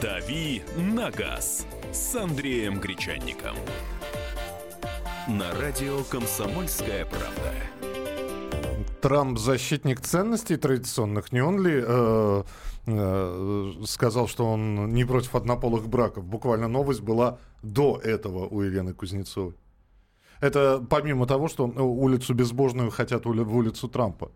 [0.00, 3.56] «Дави на газ» с Андреем Гречанником.
[5.26, 7.52] На радио «Комсомольская правда».
[9.00, 12.42] Трамп защитник ценностей традиционных, не он ли э,
[12.86, 16.24] э, сказал, что он не против однополых браков?
[16.24, 19.54] Буквально новость была до этого у Елены Кузнецовой.
[20.40, 24.30] Это помимо того, что улицу безбожную хотят в улицу Трампа.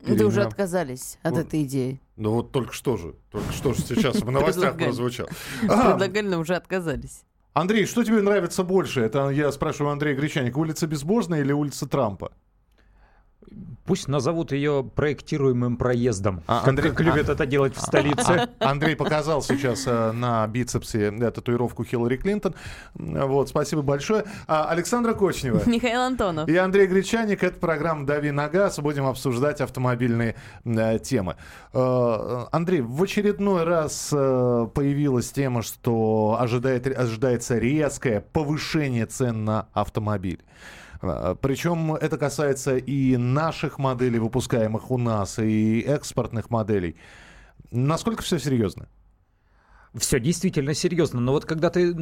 [0.00, 2.00] Да уже отказались от этой идеи.
[2.16, 5.28] Ну вот только что же, только что же сейчас в новостях прозвучало.
[5.60, 7.22] Предлагали, но уже отказались.
[7.54, 9.00] Андрей, что тебе нравится больше?
[9.00, 10.58] Это я спрашиваю Андрея Гречаника.
[10.58, 12.32] Улица Безбожная или улица Трампа?
[13.88, 18.48] Пусть назовут ее проектируемым проездом, а, как, Андрей, как любят а, это делать в столице.
[18.60, 22.54] А, Андрей показал сейчас а, на бицепсе да, татуировку Хиллари Клинтон.
[22.94, 24.24] Вот, спасибо большое.
[24.46, 25.62] А, Александра Кочнева.
[25.64, 26.48] Михаил Антонов.
[26.50, 27.42] И Андрей Гречаник.
[27.42, 28.78] Это программа «Дави на газ».
[28.78, 31.36] Будем обсуждать автомобильные а, темы.
[31.72, 39.68] А, Андрей, в очередной раз а, появилась тема, что ожидает, ожидается резкое повышение цен на
[39.72, 40.42] автомобиль.
[41.00, 46.96] А, Причем это касается и наших моделей, выпускаемых у нас, и экспортных моделей.
[47.70, 48.88] Насколько все серьезно?
[49.94, 51.94] Все действительно серьезно, но вот когда ты,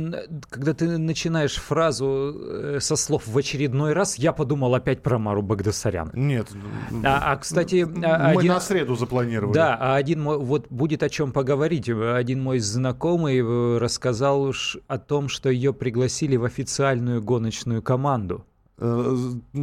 [0.50, 5.40] когда ты начинаешь фразу э, со слов в очередной раз, я подумал опять про Мару
[5.40, 6.10] Багдасарян.
[6.12, 6.48] Нет.
[7.04, 7.86] А, а кстати...
[8.04, 9.54] А, Мы один, на среду запланировали.
[9.54, 11.88] Да, а один мой, вот будет о чем поговорить.
[11.88, 14.52] Один мой знакомый э, рассказал
[14.88, 18.44] о том, что ее пригласили в официальную гоночную команду.
[18.78, 19.16] Э,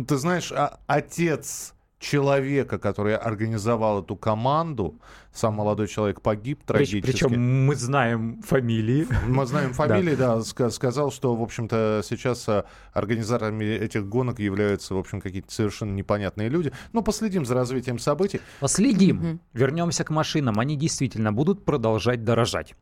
[0.08, 5.00] ты знаешь, а отец человека, который организовал эту команду,
[5.32, 7.02] сам молодой человек погиб трагически.
[7.02, 9.08] Причем мы знаем фамилии.
[9.28, 10.36] Мы знаем фамилии, да.
[10.36, 10.70] да.
[10.70, 16.50] Сказал, что, в общем-то, сейчас э, организаторами этих гонок являются, в общем, какие-то совершенно непонятные
[16.50, 16.72] люди.
[16.92, 18.42] Но ну, последим за развитием событий.
[18.60, 19.22] Последим.
[19.22, 19.40] Mm-hmm.
[19.54, 20.60] Вернемся к машинам.
[20.60, 22.76] Они действительно будут продолжать дорожать.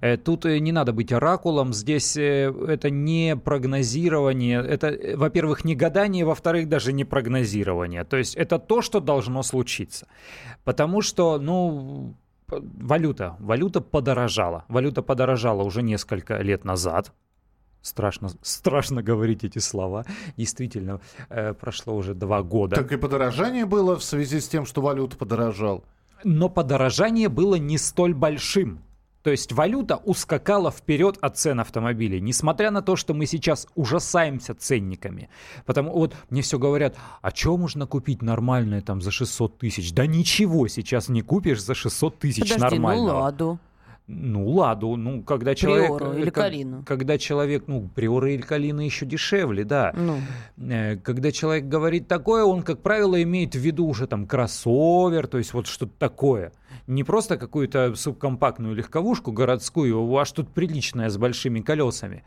[0.00, 5.74] Э, тут э, не надо быть оракулом, здесь э, это не прогнозирование, это, во-первых, не
[5.74, 8.04] гадание, во-вторых, даже не прогнозирование.
[8.04, 10.06] То есть это то, что должно случиться.
[10.64, 12.14] Потому что, ну,
[12.48, 14.64] валюта, валюта подорожала.
[14.68, 17.12] Валюта подорожала уже несколько лет назад.
[17.82, 20.04] Страшно, страшно говорить эти слова.
[20.36, 21.00] Действительно,
[21.30, 22.76] э, прошло уже два года.
[22.76, 25.82] Так и подорожание было в связи с тем, что валюта подорожала.
[26.22, 28.80] Но подорожание было не столь большим.
[29.22, 34.54] То есть валюта ускакала вперед от цен автомобилей, несмотря на то, что мы сейчас ужасаемся
[34.54, 35.28] ценниками.
[35.66, 39.92] Потому вот мне все говорят, а что можно купить нормальное там за 600 тысяч?
[39.92, 43.12] Да ничего сейчас не купишь за 600 тысяч Подожди, ну нормального.
[43.12, 43.58] ну ладу.
[44.12, 45.86] Ну, ладу, ну, когда человек...
[45.86, 46.82] Приору или как, Калину.
[46.84, 49.92] Когда человек, ну, Приора или Калина еще дешевле, да.
[49.94, 50.18] Ну.
[50.58, 55.38] Э, когда человек говорит такое, он, как правило, имеет в виду уже там кроссовер, то
[55.38, 56.52] есть вот что-то такое.
[56.88, 62.24] Не просто какую-то субкомпактную легковушку городскую, а что-то приличное с большими колесами.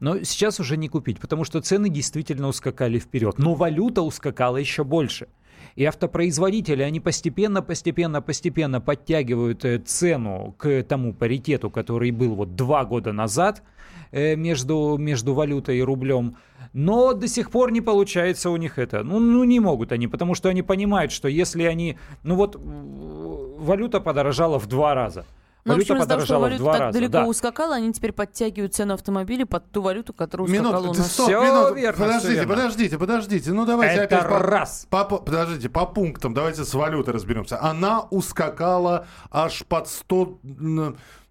[0.00, 3.38] Но сейчас уже не купить, потому что цены действительно ускакали вперед.
[3.38, 5.28] Но валюта ускакала еще больше.
[5.76, 12.56] И автопроизводители, они постепенно, постепенно, постепенно подтягивают э, цену к тому паритету, который был вот
[12.56, 13.62] два года назад
[14.10, 16.36] э, между, между валютой и рублем.
[16.72, 19.02] Но до сих пор не получается у них это.
[19.02, 21.98] Ну, ну, не могут они, потому что они понимают, что если они...
[22.22, 25.26] Ну вот валюта подорожала в два раза.
[25.66, 26.98] Но ну, валюта общем, подорожала валюта в два так раза.
[26.98, 27.26] далеко да.
[27.26, 31.12] ускакала, они теперь подтягивают цену автомобиля под ту валюту, которая ускакала минут, у нас.
[31.12, 31.76] Стоп, все минут.
[31.76, 32.54] верно, подождите, все верно.
[32.54, 33.52] подождите, подождите.
[33.52, 34.86] Ну давайте Это опять раз.
[34.90, 37.60] По, по, подождите, по пунктам, давайте с валютой разберемся.
[37.60, 40.38] Она ускакала аж под 100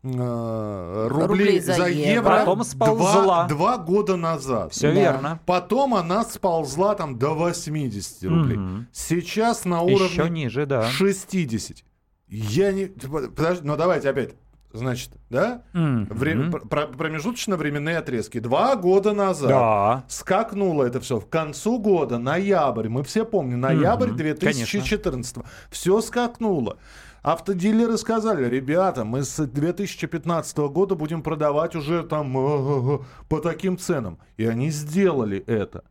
[0.03, 3.24] э, рублей, рублей за, за евро, евро Потом сползла.
[3.24, 4.74] Два, два года назад.
[4.74, 5.00] Все да.
[5.00, 5.40] верно.
[5.45, 8.57] Потом она сползла там до 80 рублей.
[8.57, 8.85] Угу.
[8.91, 10.90] Сейчас на уровне Еще ниже, да.
[10.90, 11.85] 60.
[12.28, 12.86] Я не...
[12.88, 14.36] Подожди, ну давайте опять.
[14.75, 15.63] Значит, да?
[15.74, 16.13] Mm-hmm.
[16.13, 18.40] Вре- пр- промежуточно-временные отрезки.
[18.40, 20.03] Два года назад да.
[20.09, 21.19] скакнуло это все.
[21.19, 24.36] В концу года, ноябрь, мы все помним, ноябрь mm-hmm.
[24.36, 25.34] 2014.
[25.34, 25.52] Конечно.
[25.69, 26.77] Все скакнуло.
[27.25, 33.00] Автодилеры сказали, ребята, мы с 2015 года будем продавать уже там э,
[33.30, 34.19] по таким ценам.
[34.38, 35.86] И они сделали это.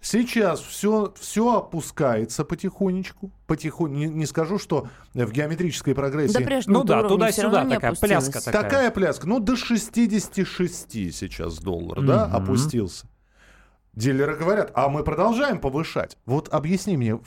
[0.00, 3.30] Сейчас все, все опускается потихонечку.
[3.46, 6.44] Потихонь, не, не скажу, что в геометрической прогрессии...
[6.44, 8.62] Да, ну да, туда-сюда такая пляска такая.
[8.62, 9.26] Такая пляска.
[9.26, 12.06] Ну, до 66 сейчас доллар, mm-hmm.
[12.06, 13.06] да, опустился.
[13.96, 16.16] Дилеры говорят, а мы продолжаем повышать.
[16.26, 17.20] Вот объясни мне,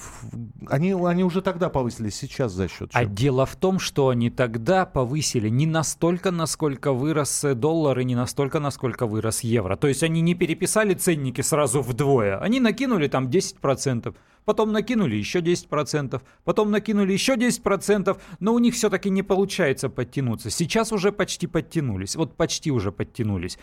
[0.67, 3.11] они, они уже тогда повысили, сейчас за счет а чего?
[3.11, 8.15] А дело в том, что они тогда повысили не настолько, насколько вырос доллар, и не
[8.15, 9.77] настолько, насколько вырос евро.
[9.77, 14.13] То есть они не переписали ценники сразу вдвое, они накинули там 10%.
[14.47, 20.49] Потом накинули еще 10%, потом накинули еще 10%, но у них все-таки не получается подтянуться.
[20.49, 23.59] Сейчас уже почти подтянулись, вот почти уже подтянулись.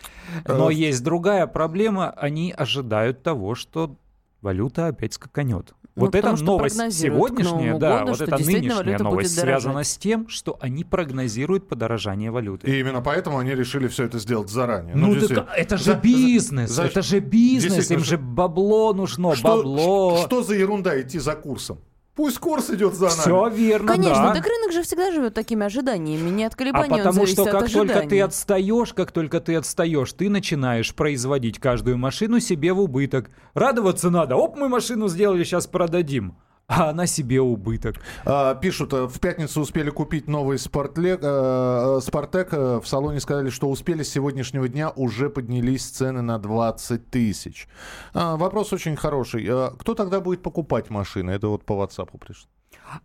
[0.47, 3.97] Но э, есть другая проблема, они ожидают того, что
[4.45, 5.73] валюта опять скаканет.
[5.95, 10.57] Ну, вот эта новость сегодняшняя, да, году, вот эта нынешняя новость связана с тем, что
[10.59, 12.69] они прогнозируют подорожание валюты.
[12.69, 14.95] И именно поэтому они решили все это сделать заранее.
[14.95, 19.57] Ну, ну так, это же бизнес, за, это же бизнес, им же бабло нужно, что,
[19.57, 20.17] бабло.
[20.25, 21.79] Что за ерунда идти за курсом?
[22.15, 23.19] Пусть курс идет за нами.
[23.19, 24.33] Все верно, Конечно, да.
[24.33, 26.29] так рынок же всегда живет такими ожиданиями.
[26.29, 29.55] Не от колебаний А потому он что как от только ты отстаешь, как только ты
[29.55, 33.29] отстаешь, ты начинаешь производить каждую машину себе в убыток.
[33.53, 34.37] Радоваться надо.
[34.37, 37.97] Оп, мы машину сделали, сейчас продадим а она себе убыток.
[38.25, 42.53] А, пишут, э, в пятницу успели купить новый спортлек, э, э Спартек.
[42.53, 47.67] Э, в салоне сказали, что успели с сегодняшнего дня уже поднялись цены на 20 тысяч.
[48.13, 49.45] А, вопрос очень хороший.
[49.47, 51.31] А, кто тогда будет покупать машины?
[51.31, 52.49] Это вот по WhatsApp пришло.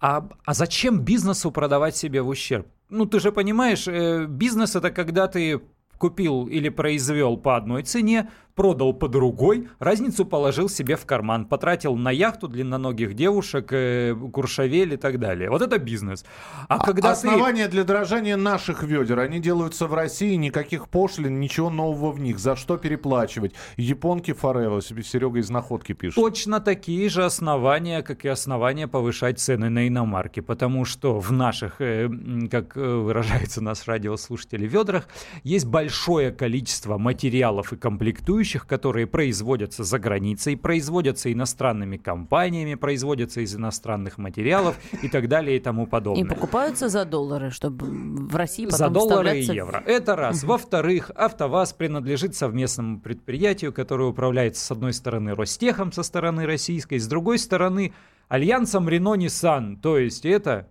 [0.00, 2.66] А, а зачем бизнесу продавать себе в ущерб?
[2.88, 3.86] Ну, ты же понимаешь,
[4.28, 5.60] бизнес это когда ты
[5.98, 11.96] купил или произвел по одной цене, продал по другой, разницу положил себе в карман, потратил
[11.96, 15.50] на яхту длинноногих девушек, э, куршавель и так далее.
[15.50, 16.24] Вот это бизнес.
[16.68, 17.72] А, а когда Основания ты...
[17.72, 22.38] для дорожания наших ведер, они делаются в России, никаких пошлин, ничего нового в них.
[22.38, 23.54] За что переплачивать?
[23.76, 26.16] Японки Форева, себе Серега из Находки пишет.
[26.16, 31.80] Точно такие же основания, как и основания повышать цены на иномарки, потому что в наших,
[31.80, 32.08] э,
[32.50, 35.08] как э, выражается наш радиослушатели, ведрах
[35.42, 43.40] есть большое количество материалов и комплектующих, комплектующих, которые производятся за границей, производятся иностранными компаниями, производятся
[43.40, 46.24] из иностранных материалов и так далее и тому подобное.
[46.24, 49.82] И покупаются за доллары, чтобы в России потом За доллары и евро.
[49.86, 50.44] Это раз.
[50.44, 57.06] Во-вторых, АвтоВАЗ принадлежит совместному предприятию, которое управляется с одной стороны Ростехом со стороны российской, с
[57.06, 57.92] другой стороны
[58.28, 59.76] Альянсом Рено-Ниссан.
[59.76, 60.68] То есть это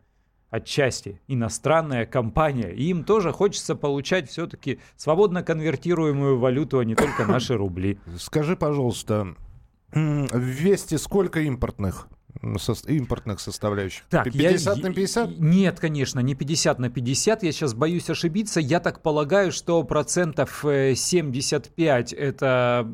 [0.50, 7.25] отчасти иностранная компания, и им тоже хочется получать все-таки свободно конвертируемую валюту, а не только
[7.28, 8.00] наши рубли.
[8.18, 9.36] Скажи, пожалуйста,
[9.94, 12.07] в Вести сколько импортных
[12.57, 14.03] со, импортных составляющих.
[14.09, 15.39] Так, 50 я, на 50?
[15.39, 17.43] Нет, конечно, не 50 на 50.
[17.43, 18.59] Я сейчас боюсь ошибиться.
[18.59, 22.87] Я так полагаю, что процентов 75 э, это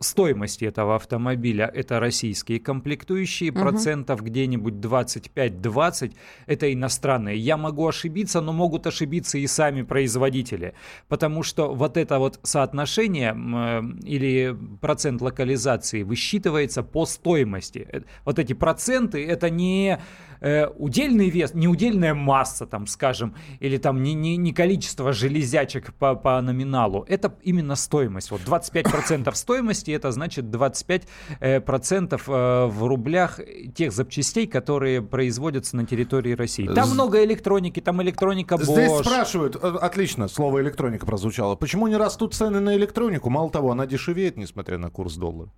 [0.00, 1.70] стоимости этого автомобиля.
[1.72, 3.50] Это российские комплектующие.
[3.50, 3.60] Угу.
[3.60, 6.12] Процентов где-нибудь 25-20
[6.46, 7.38] это иностранные.
[7.38, 10.74] Я могу ошибиться, но могут ошибиться и сами производители.
[11.08, 17.86] Потому что вот это вот соотношение э, или процент локализации высчитывается по стоимости.
[17.90, 20.00] Э, вот эти проценты это не
[20.40, 25.94] э, удельный вес, не удельная масса, там, скажем, или там не, не, не количество железячек
[25.94, 28.30] по, по номиналу, это именно стоимость.
[28.30, 31.04] Вот 25% стоимости, это значит 25%
[31.40, 33.40] э, процентов, э, в рублях
[33.74, 36.66] тех запчастей, которые производятся на территории России.
[36.66, 38.64] Там много электроники, там электроника Bosch.
[38.64, 43.30] Здесь спрашивают, э, отлично, слово электроника прозвучало, почему не растут цены на электронику?
[43.30, 45.50] Мало того, она дешевеет, несмотря на курс доллара.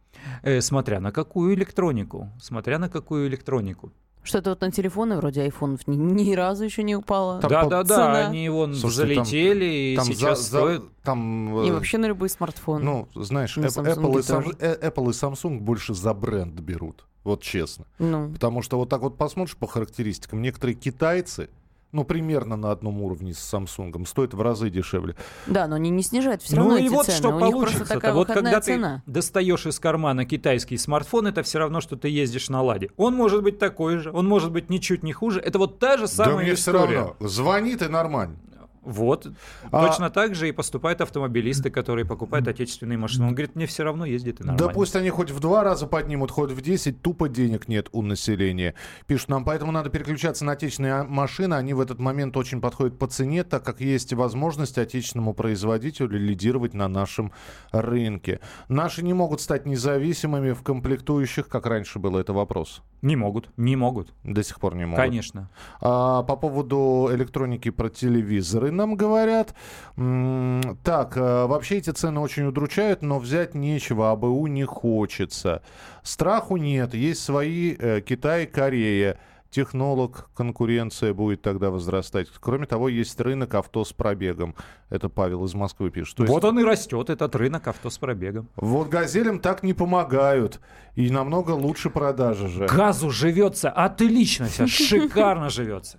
[0.43, 3.93] Э, смотря на какую электронику, смотря на какую электронику.
[4.23, 7.41] Что-то вот на телефоны вроде айфонов ни, ни разу еще не упало.
[7.41, 10.83] Да, да, да, они вон Слушайте, залетели там, и там сейчас за, стоят.
[11.03, 12.85] там, и э, вообще на любой смартфон.
[12.85, 17.07] Ну, знаешь, Apple, Apple, и Sam, э, Apple и Samsung больше за бренд берут.
[17.25, 17.87] Вот честно.
[17.99, 18.31] Ну.
[18.33, 21.49] Потому что вот так вот посмотришь по характеристикам, некоторые китайцы
[21.93, 25.17] ну, примерно на одном уровне с Samsung, стоит в разы дешевле.
[25.47, 27.19] Да, но они не снижают все равно ну, эти и вот цены.
[27.19, 27.95] что У получится.
[27.95, 28.13] -то.
[28.13, 29.03] Вот когда цена.
[29.07, 32.91] ты достаешь из кармана китайский смартфон, это все равно, что ты ездишь на ладе.
[32.97, 35.41] Он может быть такой же, он может быть ничуть не хуже.
[35.41, 36.87] Это вот та же самая да мне история.
[36.87, 37.17] все равно.
[37.21, 38.37] Звонит и нормально.
[38.83, 39.27] Вот.
[39.71, 39.87] А...
[39.87, 43.27] Точно так же и поступают автомобилисты, которые покупают отечественные машины.
[43.27, 44.69] Он говорит, мне все равно ездит и нормально.
[44.69, 48.03] Да пусть они хоть в два раза поднимут, хоть в десять, тупо денег нет у
[48.03, 48.75] населения.
[49.07, 51.55] Пишут нам, поэтому надо переключаться на отечественные машины.
[51.55, 56.75] Они в этот момент очень подходят по цене, так как есть возможность отечественному производителю лидировать
[56.75, 57.33] на нашем
[57.73, 58.41] рынке.
[58.69, 62.83] Наши не могут стать независимыми в комплектующих, как раньше было, это вопрос.
[63.03, 64.13] Не могут, не могут.
[64.25, 65.05] До сих пор не могут.
[65.05, 65.49] Конечно.
[65.81, 69.55] А, по поводу электроники про телевизоры нам говорят.
[69.97, 75.63] Так, э, вообще эти цены очень удручают, но взять нечего, АБУ не хочется.
[76.03, 79.19] Страху нет, есть свои э, Китай, Корея
[79.51, 82.29] технолог, конкуренция будет тогда возрастать.
[82.41, 84.55] Кроме того, есть рынок авто с пробегом.
[84.89, 86.17] Это Павел из Москвы пишет.
[86.17, 88.49] То вот он и растет, этот рынок авто с пробегом.
[88.57, 90.61] Вот газелям так не помогают.
[90.95, 92.67] И намного лучше продажи же.
[92.67, 95.99] Газу живется отлично, шикарно живется.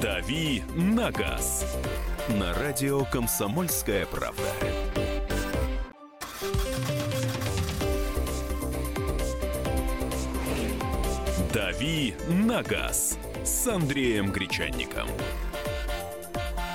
[0.00, 1.78] «Дави на газ»
[2.28, 4.42] на радио «Комсомольская правда».
[11.54, 15.06] «Дави на газ» с Андреем Гречанником.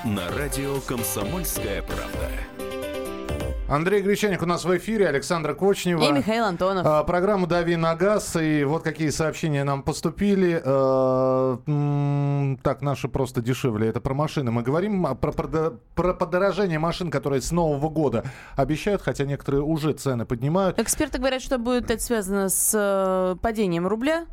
[0.05, 2.29] На радио «Комсомольская правда».
[3.67, 6.01] Андрей Гречаник у нас в эфире, Александра Кочнева.
[6.01, 6.85] И Михаил Антонов.
[6.87, 8.37] А, программа «Дави на газ».
[8.41, 10.61] И вот какие сообщения нам поступили.
[10.63, 13.89] А, так, наши просто дешевле.
[13.89, 14.49] Это про машины.
[14.49, 18.23] Мы говорим про, про, про подорожание машин, которые с Нового года
[18.55, 20.79] обещают, хотя некоторые уже цены поднимают.
[20.79, 24.25] Эксперты говорят, что будет это связано с э, падением рубля.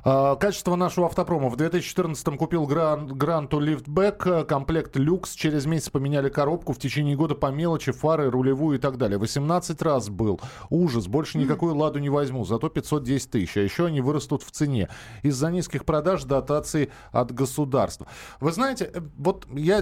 [0.04, 1.48] А, качество нашего автопрома.
[1.48, 5.34] В 2014-м купил Гранту Лифтбэк, комплект люкс.
[5.34, 6.72] Через месяц поменяли коробку.
[6.72, 9.18] В течение года по мелочи, фары, рулевую и так далее.
[9.18, 10.40] 18 раз был.
[10.70, 11.06] Ужас.
[11.06, 12.44] Больше никакую ладу не возьму.
[12.44, 13.56] Зато 510 тысяч.
[13.56, 14.88] А еще они вырастут в цене.
[15.22, 18.06] Из-за низких продаж дотации от государства.
[18.40, 19.80] Вы знаете, э, вот я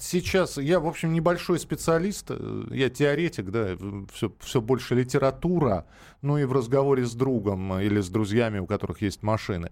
[0.00, 2.26] сейчас, я, в общем, небольшой специалист.
[2.30, 3.76] Э, я теоретик, да,
[4.12, 5.86] все, все больше литература.
[6.24, 9.70] Ну и в разговоре с другом или с друзьями, у которых есть машины.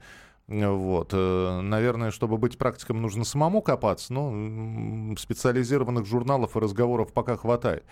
[0.48, 1.10] Вот.
[1.12, 7.84] Э, наверное, чтобы быть практиком, нужно самому копаться, но специализированных журналов и разговоров пока хватает.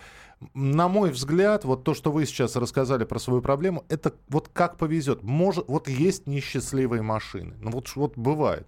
[0.53, 4.77] На мой взгляд, вот то, что вы сейчас рассказали про свою проблему, это вот как
[4.77, 5.23] повезет.
[5.23, 7.55] Может, вот есть несчастливые машины.
[7.59, 8.67] Ну вот, вот бывает.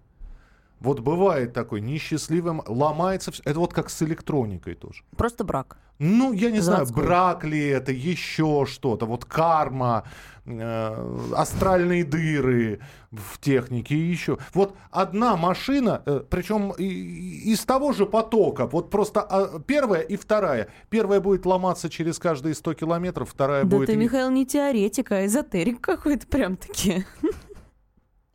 [0.84, 3.42] Вот бывает такой несчастливым, ломается все.
[3.46, 5.04] Это вот как с электроникой тоже.
[5.16, 5.78] Просто брак.
[6.00, 6.94] Ну, я не Заводской.
[6.94, 9.06] знаю, брак ли это, еще что-то.
[9.06, 10.04] Вот карма,
[10.46, 14.40] э, астральные дыры в технике и еще.
[14.54, 20.68] Вот одна машина, э, причем из того же потока, вот просто а, первая и вторая.
[20.90, 23.88] Первая будет ломаться через каждые 100 километров, вторая да будет...
[23.88, 27.06] Да ты, Михаил, не теоретик, а эзотерик какой-то прям-таки.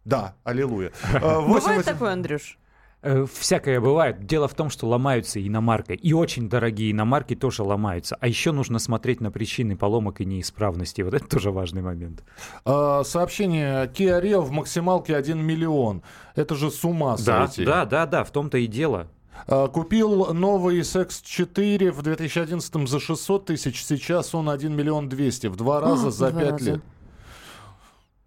[0.08, 0.90] Да, аллилуйя.
[1.12, 2.58] Бывает такое, Андрюш?
[3.02, 4.24] Э, всякое бывает.
[4.24, 5.92] Дело в том, что ломаются иномарки.
[5.92, 8.16] И очень дорогие иномарки тоже ломаются.
[8.18, 11.02] А еще нужно смотреть на причины поломок и неисправности.
[11.02, 12.24] Вот это тоже важный момент.
[12.64, 13.86] А, сообщение.
[13.86, 16.02] Kia Rio в максималке 1 миллион.
[16.34, 17.64] Это же с ума сойти.
[17.66, 19.08] Да, да, да, да, в том-то и дело.
[19.46, 23.84] А, купил новый X4 в 2011 за 600 тысяч.
[23.84, 25.48] Сейчас он 1 миллион 200.
[25.48, 26.80] В два раза за 5 лет.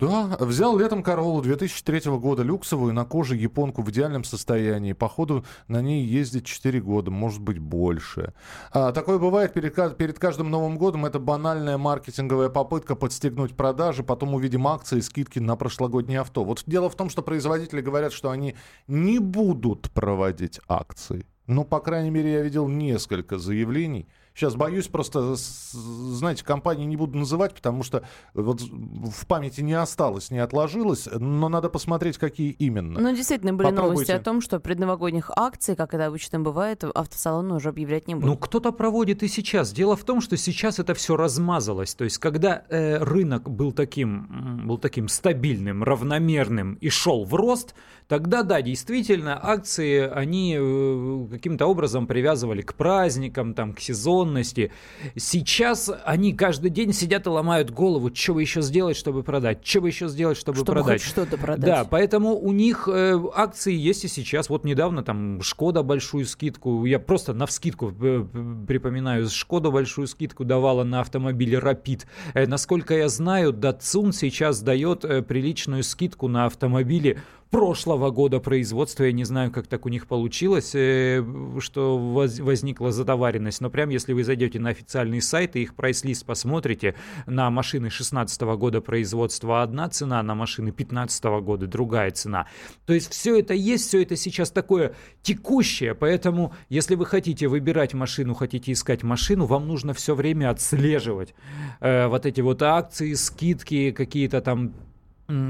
[0.02, 4.94] Да, взял летом Королу 2003 года, люксовую, на коже японку в идеальном состоянии.
[4.94, 8.34] Походу, на ней ездить 4 года, может быть, больше.
[8.74, 11.06] А, такое бывает перед, перед каждым Новым годом.
[11.06, 16.44] Это банальная маркетинговая попытка подстегнуть продажи, потом увидим акции, скидки на прошлогодние авто.
[16.44, 18.56] Вот дело в том, что производители говорят, что они
[18.88, 21.28] не будут проводить акции.
[21.46, 27.18] Ну, по крайней мере, я видел несколько заявлений– Сейчас боюсь просто, знаете, компании не буду
[27.18, 33.00] называть, потому что вот в памяти не осталось, не отложилось, но надо посмотреть, какие именно.
[33.00, 33.94] Ну, действительно, были Попробуйте.
[33.94, 38.30] новости о том, что предновогодних акций, как это обычно бывает, автосалоны уже объявлять не будут.
[38.30, 39.74] Ну, кто-то проводит и сейчас.
[39.74, 41.94] Дело в том, что сейчас это все размазалось.
[41.94, 47.76] То есть, когда э, рынок был таким, был таким стабильным, равномерным и шел в рост,
[48.08, 54.72] тогда, да, действительно, акции, они э, каким-то образом привязывали к праздникам, там, к сезону, законности.
[55.16, 59.82] Сейчас они каждый день сидят и ломают голову, что бы еще сделать, чтобы продать, что
[59.82, 61.02] бы еще сделать, чтобы, чтобы продать.
[61.02, 61.66] Хоть что-то продать.
[61.66, 64.50] Да, поэтому у них э, акции есть и сейчас.
[64.50, 68.26] Вот недавно там Шкода большую скидку, я просто на вскидку э,
[68.68, 72.06] припоминаю, Шкода большую скидку давала на автомобили Rapid.
[72.34, 77.20] Э, насколько я знаю, Datsun сейчас дает э, приличную скидку на автомобили
[77.52, 79.04] прошлого года производства.
[79.04, 81.22] Я не знаю, как так у них получилось, э,
[81.60, 83.60] что воз, возникла задоваренность.
[83.60, 86.96] Но прям если вы зайдете на официальный сайт и их прайс-лист посмотрите,
[87.28, 92.48] на машины 16 года производства одна цена, на машины 15 года другая цена.
[92.86, 95.94] То есть все это есть, все это сейчас такое текущее.
[95.94, 101.36] Поэтому, если вы хотите выбирать машину, хотите искать машину, вам нужно все время отслеживать
[101.82, 104.74] э, вот эти вот акции, скидки, какие-то там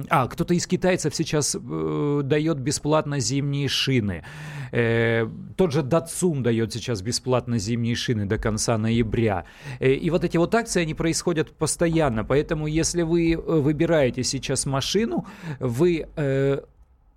[0.10, 4.24] а, кто-то из китайцев сейчас э, дает бесплатно зимние шины.
[4.72, 9.46] Э, тот же Datsun дает сейчас бесплатно зимние шины до конца ноября.
[9.80, 12.24] Э, и вот эти вот акции, они происходят постоянно.
[12.24, 15.26] Поэтому, если вы э, выбираете сейчас машину,
[15.60, 16.62] вы э,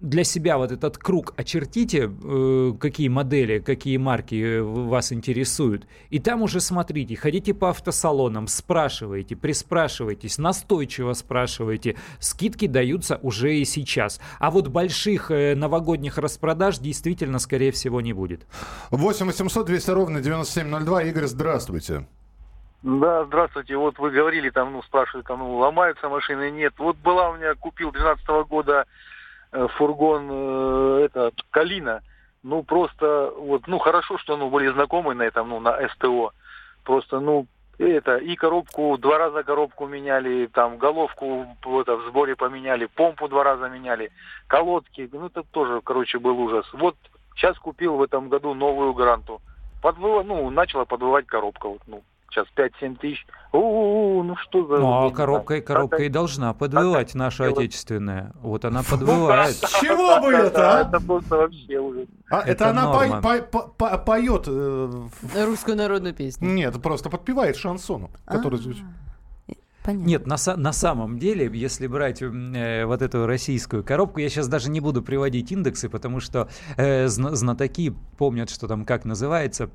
[0.01, 6.19] для себя вот этот круг очертите, э, какие модели, какие марки э, вас интересуют, и
[6.19, 14.21] там уже смотрите, ходите по автосалонам, спрашивайте, приспрашивайтесь, настойчиво спрашивайте, скидки даются уже и сейчас.
[14.39, 18.47] А вот больших э, новогодних распродаж действительно, скорее всего, не будет.
[18.91, 21.03] 8 800 200 ровно 9702.
[21.05, 22.07] Игорь, здравствуйте.
[22.83, 23.77] Да, здравствуйте.
[23.77, 26.75] Вот вы говорили, там, ну, спрашивали, там, ну, ломаются машины, нет.
[26.77, 28.85] Вот была у меня, купил 12 года
[29.77, 32.03] фургон э, это Калина,
[32.43, 36.33] ну просто вот, ну хорошо, что ну были знакомы на этом, ну на СТО.
[36.85, 37.47] Просто, ну,
[37.79, 41.47] это, и коробку, два раза коробку меняли, там, головку
[41.81, 44.13] это, в сборе поменяли, помпу два раза меняли,
[44.47, 46.67] колодки, ну, это тоже, короче, был ужас.
[46.75, 46.97] Вот
[47.35, 49.41] сейчас купил в этом году новую гранту.
[49.83, 52.03] Подвыла, ну, начала подвывать коробка, вот, ну,
[52.35, 53.27] сейчас 5-7 тысяч.
[53.53, 54.79] У-у-у, ну что за...
[54.79, 57.59] Ну, а коробка, коробка и должна подвывать так, наша делать.
[57.59, 58.33] отечественная.
[58.43, 59.57] Вот она подвывает.
[59.81, 60.83] Чего бы это, а?
[60.83, 62.07] Это просто вообще уже...
[62.31, 62.93] А, это, она
[63.99, 64.45] поет...
[64.47, 66.49] Э, Русскую народную песню.
[66.49, 68.85] Нет, просто подпевает шансону, который звучит.
[69.85, 70.07] Понятно.
[70.07, 74.71] Нет, на, на самом деле, если брать э, вот эту российскую коробку, я сейчас даже
[74.71, 76.49] не буду приводить индексы, потому что
[76.79, 79.69] э, знатоки помнят, что там как называется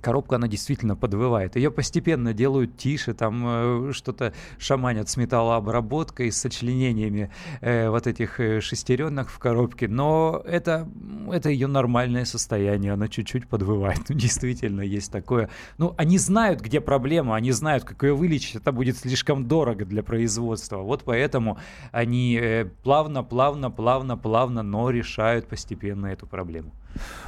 [0.00, 1.56] коробка, она действительно подвывает.
[1.56, 8.40] Ее постепенно делают тише, там э, что-то шаманят с металлообработкой, с сочленениями э, вот этих
[8.40, 10.88] э, шестеренок в коробке, но это,
[11.30, 13.98] это ее нормальное состояние, она чуть-чуть подвывает.
[14.08, 15.48] Ну, действительно, есть такое.
[15.78, 20.02] Ну, они знают, где проблема, они знают, как ее вылечить, это будет слишком дорого для
[20.02, 20.78] производства.
[20.78, 21.58] Вот поэтому
[21.92, 26.72] они э, плавно, плавно, плавно, плавно, но решают постепенно эту проблему.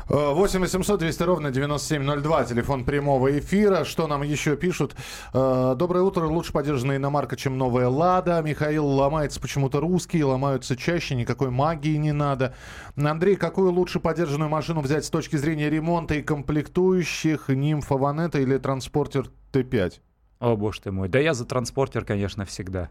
[0.09, 3.85] 8 800 200 ровно 9702, телефон прямого эфира.
[3.85, 4.97] Что нам еще пишут?
[5.35, 6.27] Э, Доброе утро.
[6.27, 8.41] Лучше поддержанная иномарка, чем новая «Лада».
[8.43, 12.55] Михаил ломается почему-то русские, ломаются чаще, никакой магии не надо.
[12.97, 17.49] Андрей, какую лучше поддержанную машину взять с точки зрения ремонта и комплектующих?
[17.49, 19.95] Нимфа Ванета или Транспортер Т5?
[20.41, 21.09] О, боже ты мой.
[21.09, 22.91] Да я за Транспортер, конечно, всегда.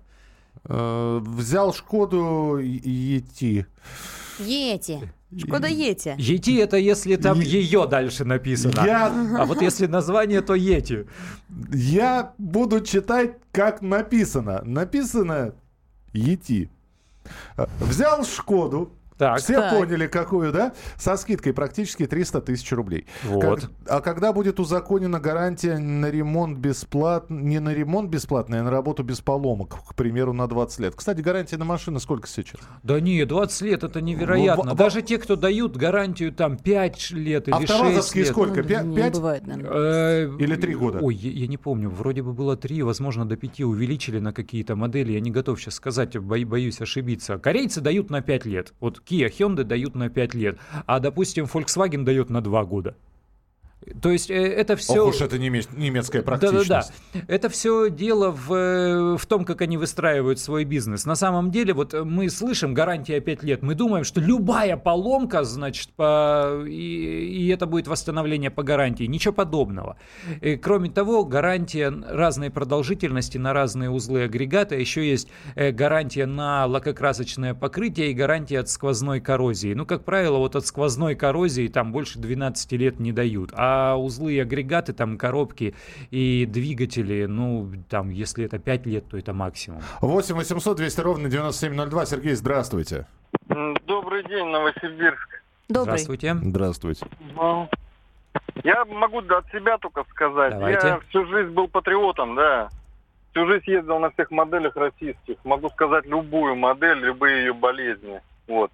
[0.66, 3.66] Э, взял Шкоду Ети.
[4.40, 5.12] Ети.
[5.36, 6.16] Шкода Ети.
[6.18, 7.46] Ети это если там е...
[7.46, 8.82] ее дальше написано.
[8.86, 9.08] Я...
[9.40, 11.06] А вот если название, то Ети.
[11.74, 14.62] Я буду читать, как написано.
[14.64, 15.54] Написано
[16.14, 16.70] Ети.
[17.80, 19.40] Взял Шкоду, так.
[19.40, 19.74] Все так.
[19.74, 20.74] поняли, какую, да?
[20.98, 23.08] Со скидкой практически 300 тысяч рублей.
[23.24, 23.62] Вот.
[23.62, 28.72] Как, а когда будет узаконена гарантия на ремонт бесплатно, не на ремонт бесплатно, а на
[28.72, 30.96] работу без поломок, к примеру, на 20 лет?
[30.96, 32.62] Кстати, гарантия на машины сколько сейчас?
[32.84, 34.74] Да не, 20 лет это невероятно.
[34.74, 35.06] В, Даже в...
[35.06, 38.28] те, кто дают гарантию там 5 лет или 6 лет.
[38.28, 38.62] сколько?
[38.62, 38.86] 5?
[38.86, 39.14] Ну, 5?
[39.14, 41.00] Бывает, э, или 3 года?
[41.02, 41.90] Ой, я, я не помню.
[41.90, 45.14] Вроде бы было 3, возможно, до 5 увеличили на какие-то модели.
[45.14, 47.38] Я не готов сейчас сказать, боюсь ошибиться.
[47.40, 48.74] Корейцы дают на 5 лет.
[48.80, 52.96] Вот Kia Hyundai дают на 5 лет, а, допустим, Volkswagen дает на 2 года.
[54.02, 55.02] То есть э, это все...
[55.02, 56.68] Ох уж это немецкая практичность.
[56.68, 57.22] Да-да-да.
[57.28, 61.06] Это все дело в, в том, как они выстраивают свой бизнес.
[61.06, 65.90] На самом деле, вот мы слышим гарантия 5 лет, мы думаем, что любая поломка, значит,
[65.96, 66.64] по...
[66.68, 69.06] и, и это будет восстановление по гарантии.
[69.06, 69.98] Ничего подобного.
[70.42, 74.76] И, кроме того, гарантия разной продолжительности на разные узлы агрегата.
[74.76, 79.74] Еще есть э, гарантия на лакокрасочное покрытие и гарантия от сквозной коррозии.
[79.74, 83.52] Ну, как правило, вот от сквозной коррозии там больше 12 лет не дают.
[83.54, 85.76] А а узлы и агрегаты, там коробки
[86.12, 89.82] и двигатели, ну, там, если это 5 лет, то это максимум.
[90.02, 92.06] 8 800 200 ровно 9702.
[92.06, 93.08] Сергей, здравствуйте.
[93.86, 95.44] Добрый день, Новосибирск.
[95.68, 95.98] Добрый.
[95.98, 96.36] Здравствуйте.
[96.42, 97.06] Здравствуйте.
[98.64, 100.54] Я могу от себя только сказать.
[100.54, 100.88] Давайте.
[100.88, 102.70] Я всю жизнь был патриотом, да.
[103.32, 105.36] Всю жизнь ездил на всех моделях российских.
[105.44, 108.22] Могу сказать любую модель, любые ее болезни.
[108.48, 108.72] Вот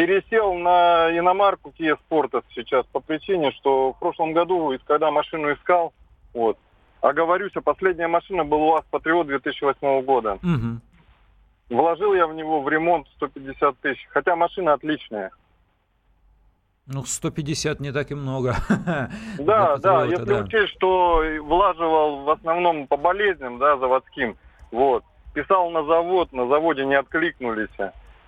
[0.00, 5.92] пересел на иномарку Kia Sportage сейчас по причине, что в прошлом году, когда машину искал,
[6.32, 6.56] вот,
[7.02, 10.38] оговорюсь, а последняя машина была у вас Патриот 2008 года.
[10.42, 11.76] Угу.
[11.76, 15.32] Вложил я в него в ремонт 150 тысяч, хотя машина отличная.
[16.86, 18.56] Ну, 150 не так и много.
[19.38, 20.44] Да, да, если да.
[20.44, 24.38] учесть, что влаживал в основном по болезням, да, заводским,
[24.70, 27.68] вот, писал на завод, на заводе не откликнулись,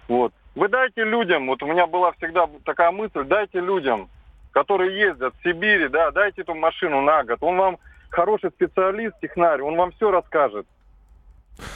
[0.07, 0.35] вот.
[0.55, 4.11] Вы дайте людям, вот у меня была всегда такая мысль, дайте людям,
[4.53, 7.79] которые ездят в Сибири, да, дайте эту машину на год, он вам
[8.11, 10.67] хороший специалист, технарь, он вам все расскажет.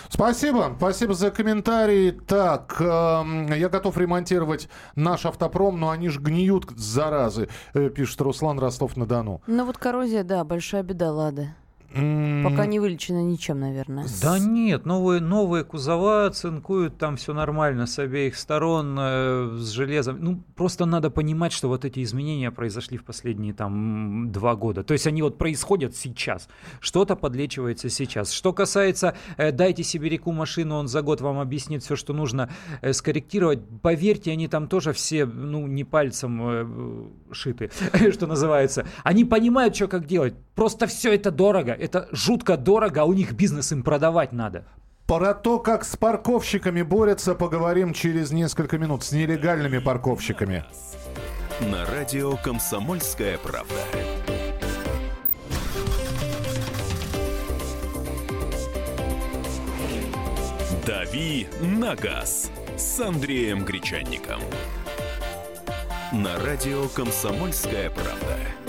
[0.09, 2.11] Спасибо, спасибо за комментарий.
[2.13, 3.25] Так, э,
[3.57, 9.43] я готов ремонтировать наш автопром, но они же гниют, заразы, э, пишет Руслан Ростов-на-Дону.
[9.47, 11.49] Ну вот коррозия, да, большая беда, Лады.
[11.97, 14.07] Пока не вылечено ничем, наверное.
[14.23, 20.19] Да нет, новые, новые кузова цинкуют, там все нормально с обеих сторон, э, с железом.
[20.21, 24.85] Ну, просто надо понимать, что вот эти изменения произошли в последние там два года.
[24.85, 26.49] То есть они вот происходят сейчас.
[26.81, 28.33] Что-то подлечивается сейчас.
[28.33, 32.51] Что касается э, «дайте сибиряку машину, он за год вам объяснит все, что нужно
[32.83, 37.71] э, скорректировать», поверьте, они там тоже все, ну, не пальцем э, шиты,
[38.13, 38.87] что называется.
[39.03, 40.35] Они понимают, что как делать.
[40.55, 44.65] Просто все это дорого это жутко дорого, а у них бизнес им продавать надо.
[45.07, 49.05] Про то, как с парковщиками борются, поговорим через несколько минут.
[49.05, 50.65] С нелегальными парковщиками.
[51.61, 53.75] На радио «Комсомольская правда».
[60.85, 64.41] «Дави на газ» с Андреем Гречанником.
[66.13, 68.66] На радио «Комсомольская правда».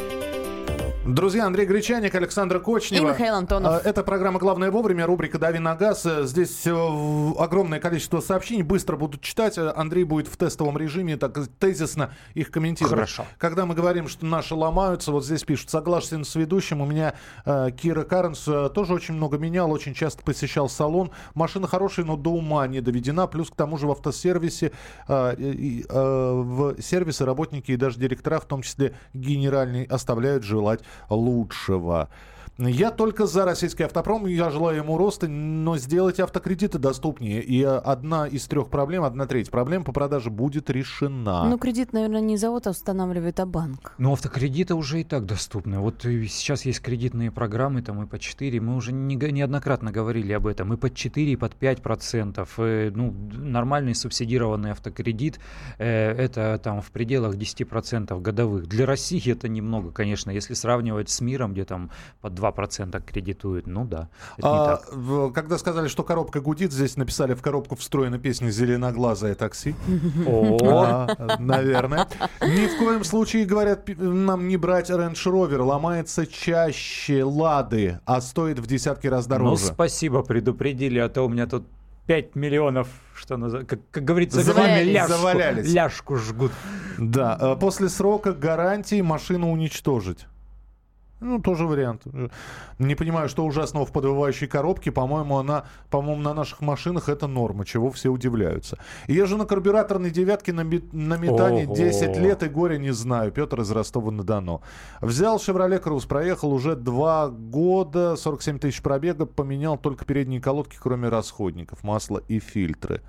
[1.08, 3.08] Друзья, Андрей Гречаник, Александр Кочнева.
[3.08, 3.82] И Михаил Антонов.
[3.86, 6.06] А, это программа «Главное вовремя», рубрика «Дави на газ».
[6.24, 9.58] Здесь э, огромное количество сообщений, быстро будут читать.
[9.58, 12.94] Андрей будет в тестовом режиме так тезисно их комментировать.
[12.94, 13.26] Хорошо.
[13.38, 17.14] Когда мы говорим, что наши ломаются, вот здесь пишут, согласен с ведущим, у меня
[17.46, 21.12] э, Кира Карнс э, тоже очень много менял, очень часто посещал салон.
[21.36, 23.28] Машина хорошая, но до ума не доведена.
[23.28, 24.74] Плюс к тому же в автосервисе,
[25.08, 32.10] э, э, в сервисе работники и даже директора, в том числе генеральный, оставляют желать лучшего.
[32.60, 37.44] Я только за российский автопром, я желаю ему роста, но сделать автокредиты доступнее.
[37.44, 41.44] И одна из трех проблем, одна треть проблем по продаже будет решена.
[41.48, 43.94] Ну, кредит, наверное, не завод устанавливает, а банк.
[44.00, 45.78] Ну, автокредиты уже и так доступны.
[45.78, 50.48] Вот сейчас есть кредитные программы, там и по 4, мы уже не, неоднократно говорили об
[50.48, 52.56] этом, и под 4, и под 5 процентов.
[52.58, 55.40] Э, ну, нормальный субсидированный автокредит,
[55.78, 58.66] э, это там в пределах 10 процентов годовых.
[58.66, 63.68] Для России это немного, конечно, если сравнивать с миром, где там под 2 2% кредитуют,
[63.68, 64.10] ну да.
[64.42, 64.80] А,
[65.34, 69.76] когда сказали, что коробка гудит, здесь написали в коробку встроена песня «Зеленоглазое такси».
[70.26, 71.08] О,
[71.40, 72.08] наверное.
[72.42, 75.62] Ни в коем случае, говорят, нам не брать Range Rover.
[75.62, 79.66] Ломается чаще Лады, а стоит в десятки раз дороже.
[79.66, 81.66] Ну, спасибо, предупредили, а то у меня тут
[82.08, 84.94] 5 миллионов, что называется, как, как говорится, завалялись.
[84.94, 85.74] Ляжку, завалялись.
[85.74, 86.52] ляжку жгут.
[86.98, 90.26] Да, э, после срока гарантии машину уничтожить.
[91.20, 92.04] Ну, тоже вариант.
[92.78, 94.92] Не понимаю, что ужасного в подвывающей коробке.
[94.92, 98.78] По-моему, она, по-моему, на наших машинах это норма, чего все удивляются.
[99.08, 101.76] И же на карбюраторной девятке на, на метане Ого.
[101.76, 103.32] 10 лет и горя не знаю.
[103.32, 104.62] Петр из Ростова-на-Дону.
[105.02, 111.10] Взял Chevrolet Cruze, проехал уже 2 года, 47 тысяч пробега, поменял только передние колодки, кроме
[111.10, 113.02] расходников, масла и фильтры.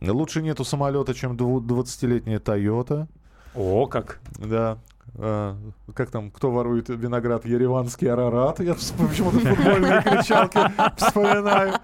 [0.00, 3.08] Лучше нету самолета, чем 20-летняя Toyota.
[3.54, 4.20] О, как.
[4.38, 4.78] Да.
[5.18, 5.56] А,
[5.94, 8.60] как там, кто ворует виноград, ереванский арарат.
[8.60, 10.58] Я почему-то футбольные кричалки
[10.96, 11.74] вспоминаю.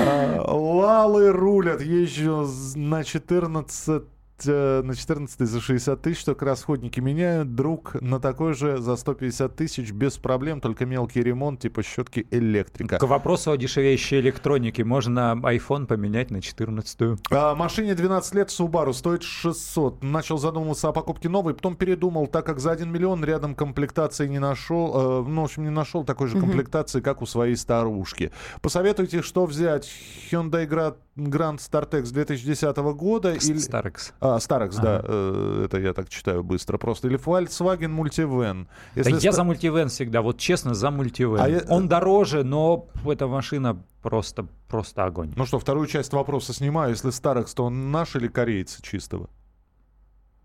[0.00, 4.00] А, лалы рулят, езжу на 14 Э,
[4.46, 7.54] на 14 за 60 тысяч, только расходники меняют.
[7.54, 12.98] Друг на такой же за 150 тысяч без проблем, только мелкий ремонт, типа щетки электрика.
[12.98, 14.84] К вопросу о дешевеющей электронике.
[14.84, 20.02] Можно iPhone поменять на 14 а, Машине 12 лет Subaru стоит 600.
[20.02, 24.38] Начал задумываться о покупке новой, потом передумал, так как за 1 миллион рядом комплектации не
[24.38, 25.22] нашел.
[25.22, 28.32] Э, ну, в общем, не нашел такой же комплектации, как у своей старушки.
[28.60, 29.90] Посоветуйте, что взять.
[30.30, 30.66] Hyundai
[31.16, 33.32] Grand Startex 2010 года.
[33.32, 33.38] Или...
[34.36, 34.86] А, Старекс, ага.
[34.86, 37.08] да, э, это я так читаю быстро просто.
[37.08, 38.66] Или Volkswagen Multivan.
[38.94, 41.40] Если я за Multivan всегда, вот честно, за Multivan.
[41.40, 41.62] А я...
[41.68, 45.32] Он дороже, но эта машина просто, просто огонь.
[45.36, 46.90] Ну что, вторую часть вопроса снимаю.
[46.90, 49.28] Если Старекс, то он наш или кореец чистого?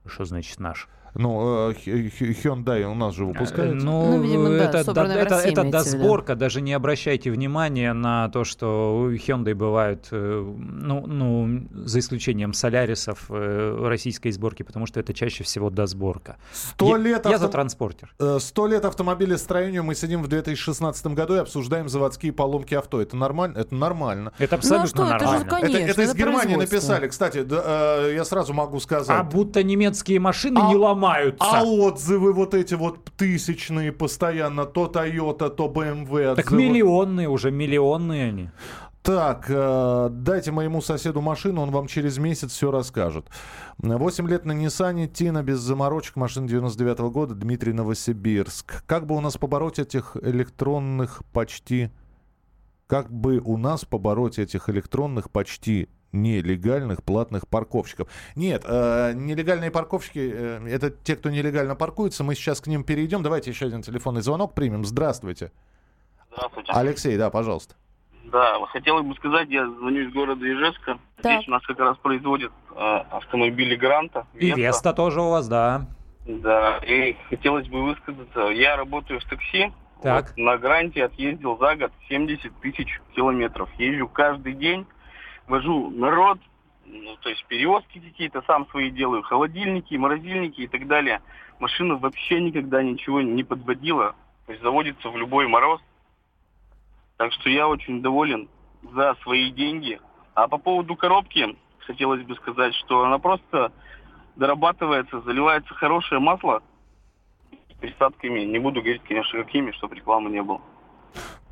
[0.06, 0.88] Что значит наш?
[1.16, 3.76] Ну, Hyundai у нас же выпускают.
[3.76, 6.36] Ну, ну видимо, это, да, это, это досборка.
[6.36, 13.30] Даже не обращайте внимания на то, что у Hyundai бывают, ну, ну, за исключением солярисов
[13.30, 16.38] российской сборки, потому что это чаще всего досборка.
[16.52, 17.26] Сто лет...
[17.26, 17.46] Я авто...
[17.46, 18.14] за транспортер.
[18.40, 23.02] Сто лет автомобилестроению мы сидим в 2016 году и обсуждаем заводские поломки авто.
[23.02, 23.58] Это нормально?
[23.58, 24.34] Это нормально.
[24.38, 25.46] Это абсолютно ну, а что, нормально.
[25.46, 27.08] Это, же, конечно, это, это из Германии написали.
[27.08, 29.18] Кстати, да, э, я сразу могу сказать.
[29.18, 31.48] А будто немецкие машины а, не ломаются.
[31.50, 34.66] А отзывы вот эти вот тысячные постоянно.
[34.66, 36.32] То Toyota, то BMW.
[36.32, 36.36] Отзывы.
[36.36, 38.50] Так миллионные уже, миллионные они.
[39.02, 43.28] Так, э, дайте моему соседу машину, он вам через месяц все расскажет.
[43.78, 48.84] 8 лет на Ниссане, Тина без заморочек, машина 99 -го года, Дмитрий Новосибирск.
[48.88, 51.92] Как бы у нас побороть этих электронных почти...
[52.88, 58.08] Как бы у нас побороть этих электронных почти нелегальных платных парковщиков.
[58.36, 62.24] Нет, э, нелегальные парковщики э, это те, кто нелегально паркуется.
[62.24, 63.24] Мы сейчас к ним перейдем.
[63.24, 64.86] Давайте еще один телефонный звонок примем.
[64.86, 65.52] Здравствуйте.
[66.32, 66.72] Здравствуйте.
[66.74, 67.76] Алексей, да, пожалуйста.
[68.32, 70.98] Да, хотелось бы сказать, я звоню из города Ижевска.
[71.22, 71.34] Так.
[71.34, 72.76] Здесь у нас как раз производят э,
[73.12, 74.26] автомобили Гранта.
[74.34, 75.88] И Веста тоже у вас, да.
[76.26, 78.40] Да, и хотелось бы высказаться.
[78.50, 79.72] Я работаю в такси.
[80.02, 80.30] Так.
[80.30, 83.70] Вот, на Гранте отъездил за год 70 тысяч километров.
[83.78, 84.86] Езжу каждый день,
[85.48, 86.40] вожу народ,
[86.86, 91.22] ну, то есть перевозки какие-то, сам свои делаю, холодильники, морозильники и так далее.
[91.60, 94.16] Машина вообще никогда ничего не подводила.
[94.46, 95.82] То есть заводится в любой мороз.
[97.18, 98.50] Так что я очень доволен
[98.94, 100.00] за свои деньги.
[100.36, 103.72] А по поводу коробки, хотелось бы сказать, что она просто
[104.36, 106.62] дорабатывается, заливается хорошее масло
[107.70, 108.42] с присадками.
[108.42, 110.62] Не буду говорить, конечно, какими, чтобы рекламы не было.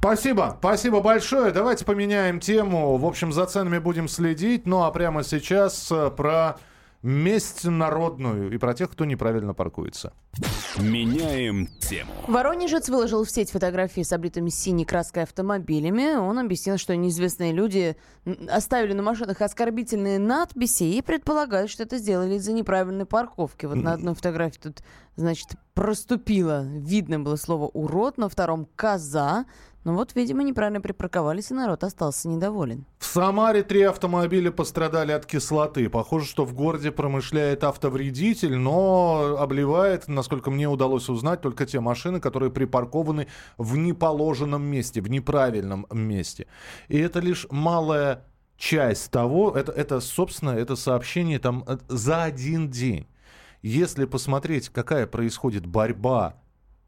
[0.04, 1.54] Спасибо, спасибо большое.
[1.54, 2.98] Давайте поменяем тему.
[2.98, 4.66] В общем, за ценами будем следить.
[4.66, 6.58] Ну а прямо сейчас э, про
[7.04, 10.12] месть народную и про тех, кто неправильно паркуется.
[10.78, 12.12] Меняем тему.
[12.28, 16.18] Воронежец выложил в сеть фотографии с облитыми синей краской автомобилями.
[16.18, 17.96] Он объяснил, что неизвестные люди
[18.50, 23.68] оставили на машинах оскорбительные надписи и предполагают, что это сделали из-за неправильной парковки.
[23.68, 24.84] Вот на одной фотографии тут,
[25.16, 29.46] значит, проступило, видно было слово «урод», на втором «коза»,
[29.84, 32.86] ну вот, видимо, неправильно припарковались, и народ остался недоволен.
[33.00, 35.90] В Самаре три автомобиля пострадали от кислоты.
[35.90, 42.22] Похоже, что в городе промышляет автовредитель, но обливает, насколько мне удалось узнать, только те машины,
[42.22, 46.48] которые припаркованы в неположенном месте, в неправильном месте.
[46.88, 48.26] И это лишь малая
[48.58, 53.08] часть того, это, это собственно, это сообщение там э, за один день.
[53.62, 56.36] Если посмотреть, какая происходит борьба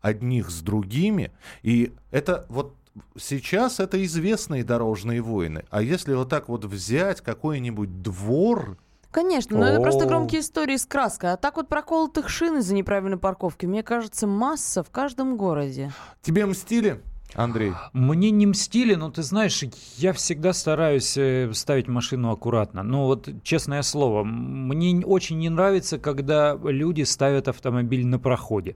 [0.01, 1.31] одних с другими,
[1.63, 2.75] и это вот
[3.17, 5.65] сейчас это известные дорожные войны.
[5.69, 8.77] А если вот так вот взять какой-нибудь двор,
[9.11, 11.31] Конечно, но это просто громкие истории с краской.
[11.31, 15.93] А так вот проколотых шин из-за неправильной парковки, мне кажется, масса в каждом городе.
[16.21, 17.01] Тебе мстили?
[17.33, 17.73] Андрей?
[17.91, 19.63] Мне не мстили, но ты знаешь,
[19.97, 22.83] я всегда стараюсь э, ставить машину аккуратно.
[22.83, 28.75] Но вот честное слово, мне очень не нравится, когда люди ставят автомобиль на проходе.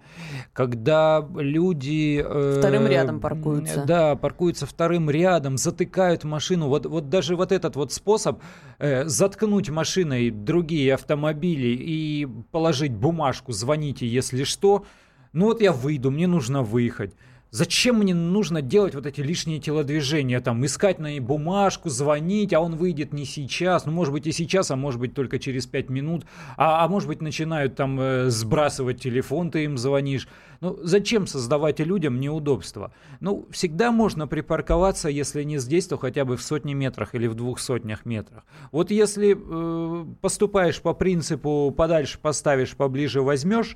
[0.54, 2.24] Когда люди...
[2.26, 3.86] Э, вторым рядом паркуются.
[3.86, 6.68] Да, паркуются вторым рядом, затыкают машину.
[6.68, 8.42] Вот, вот даже вот этот вот способ
[8.80, 14.86] э, заткнуть машиной другие автомобили и положить бумажку «звоните, если что»,
[15.32, 17.14] ну вот я выйду, мне нужно выехать.
[17.52, 22.60] Зачем мне нужно делать вот эти лишние телодвижения, там, искать на ней бумажку, звонить, а
[22.60, 25.90] он выйдет не сейчас, ну, может быть, и сейчас, а может быть, только через пять
[25.90, 26.26] минут,
[26.58, 30.28] а, а может быть, начинают там э, сбрасывать телефон, ты им звонишь.
[30.62, 32.94] Ну, зачем создавать людям неудобства?
[33.20, 37.34] Ну, всегда можно припарковаться, если не здесь, то хотя бы в сотне метрах или в
[37.34, 38.44] двух сотнях метрах.
[38.72, 43.76] Вот если э, поступаешь по принципу подальше поставишь, поближе возьмешь,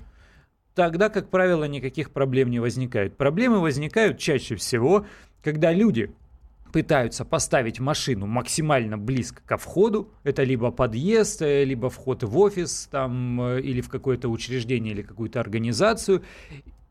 [0.75, 3.17] тогда, как правило, никаких проблем не возникает.
[3.17, 5.05] Проблемы возникают чаще всего,
[5.43, 6.11] когда люди
[6.73, 12.89] пытаются поставить машину максимально близко ко входу, это либо подъезд, э, либо вход в офис
[12.91, 16.23] там, э, или в какое-то учреждение или какую-то организацию,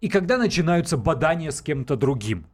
[0.01, 2.47] и когда начинаются бадания с кем-то другим.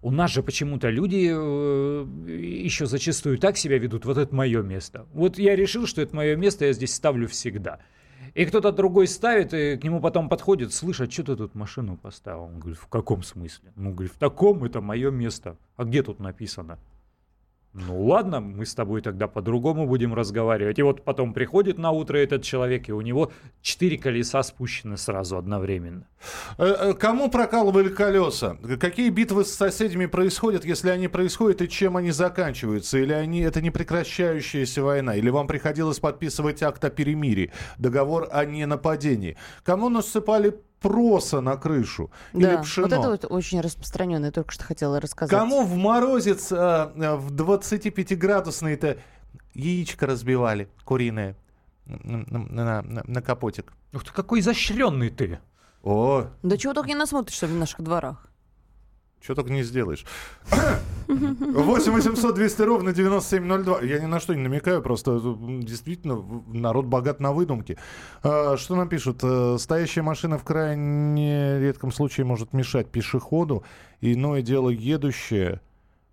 [0.00, 5.06] У нас же почему-то люди э, еще зачастую так себя ведут, вот это мое место.
[5.12, 7.80] Вот я решил, что это мое место, я здесь ставлю всегда.
[8.34, 11.96] И кто-то другой ставит, и к нему потом подходит, слышь, а что ты тут машину
[11.96, 12.42] поставил?
[12.42, 13.72] Он говорит, в каком смысле?
[13.76, 15.56] Ну, говорит, в таком, это мое место.
[15.76, 16.78] А где тут написано?
[17.74, 20.78] Ну ладно, мы с тобой тогда по-другому будем разговаривать.
[20.78, 23.32] И вот потом приходит на утро этот человек, и у него
[23.62, 26.06] четыре колеса спущены сразу одновременно.
[26.56, 28.56] Э, э, кому прокалывали колеса?
[28.78, 32.96] Какие битвы с соседями происходят, если они происходят, и чем они заканчиваются?
[32.98, 35.16] Или они это не прекращающаяся война?
[35.16, 39.36] Или вам приходилось подписывать акт о перемирии, договор о ненападении?
[39.64, 40.54] Кому насыпали
[40.84, 42.88] проса на крышу да, или пшено.
[42.88, 45.30] вот это вот очень распространенное, только что хотела рассказать.
[45.30, 48.98] Кому в морозец а, в 25-градусный-то
[49.54, 51.36] яичко разбивали куриное
[51.86, 53.72] на, на, на, на капотик?
[53.94, 55.38] Ух ты, какой изощренный ты!
[55.82, 56.26] О.
[56.42, 58.28] Да чего только не насмотришься в наших дворах.
[59.24, 60.04] Что только не сделаешь.
[61.08, 63.80] 8 800 200 ровно 9702.
[63.80, 65.18] Я ни на что не намекаю, просто
[65.62, 67.78] действительно народ богат на выдумки.
[68.22, 69.20] А, что нам пишут?
[69.22, 73.64] Э, стоящая машина в крайне редком случае может мешать пешеходу.
[74.02, 75.62] Иное дело едущее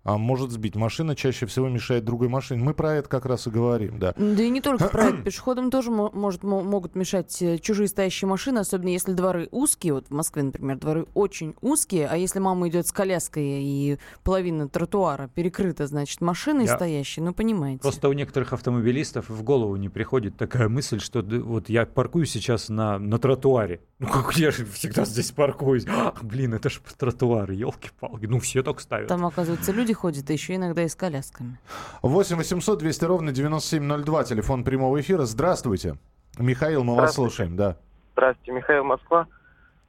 [0.04, 0.74] а может сбить.
[0.76, 2.62] Машина чаще всего мешает другой машине.
[2.62, 4.14] Мы про это как раз и говорим, да.
[4.16, 5.16] Да и не только про это.
[5.24, 9.94] Пешеходам тоже может, могут мешать э, чужие стоящие машины, особенно если дворы узкие.
[9.94, 14.68] Вот в Москве, например, дворы очень узкие, а если мама идет с коляской и половина
[14.68, 16.74] тротуара перекрыта, значит, машиной я...
[16.74, 17.82] стоящей, ну, понимаете.
[17.82, 22.68] Просто у некоторых автомобилистов в голову не приходит такая мысль, что вот я паркую сейчас
[22.68, 23.80] на, на тротуаре.
[23.98, 25.86] Ну, как я же всегда здесь паркуюсь.
[25.88, 28.26] А, блин, это же тротуар, елки-палки.
[28.26, 29.08] Ну, все так ставят.
[29.08, 31.58] Там, оказывается, люди ходят, а еще иногда и с колясками.
[32.02, 35.24] 8 800 200 ровно 9702, телефон прямого эфира.
[35.24, 35.96] Здравствуйте.
[36.38, 37.76] Михаил, мы вас слушаем, да.
[38.12, 39.26] Здравствуйте, Михаил, Москва.